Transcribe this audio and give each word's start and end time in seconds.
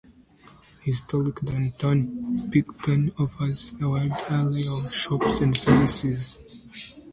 Historic 0.81 1.41
downtown 1.41 2.49
Picton 2.49 3.11
offers 3.19 3.75
a 3.79 3.87
wide 3.87 4.19
array 4.31 4.65
of 4.67 4.91
shops 4.91 5.41
and 5.41 5.55
services. 5.55 6.39